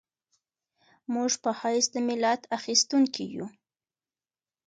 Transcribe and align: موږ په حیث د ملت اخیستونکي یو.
موږ 1.13 1.31
په 1.43 1.51
حیث 1.59 1.85
د 1.93 1.95
ملت 2.07 2.41
اخیستونکي 2.57 3.23
یو. 3.35 3.47